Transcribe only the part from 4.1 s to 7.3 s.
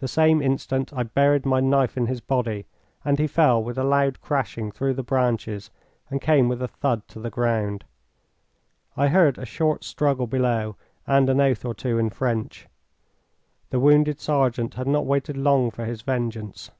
crashing through the branches and came with a thud to the